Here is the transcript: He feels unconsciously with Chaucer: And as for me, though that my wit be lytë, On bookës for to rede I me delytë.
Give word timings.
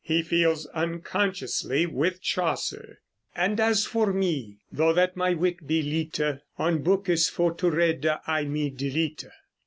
He 0.03 0.23
feels 0.23 0.65
unconsciously 0.73 1.85
with 1.85 2.21
Chaucer: 2.23 3.01
And 3.35 3.59
as 3.59 3.85
for 3.85 4.11
me, 4.11 4.57
though 4.71 4.93
that 4.93 5.15
my 5.15 5.35
wit 5.35 5.67
be 5.67 5.83
lytë, 5.83 6.41
On 6.57 6.83
bookës 6.83 7.29
for 7.29 7.53
to 7.53 7.69
rede 7.69 8.07
I 8.25 8.45
me 8.45 8.71
delytë. 8.71 9.29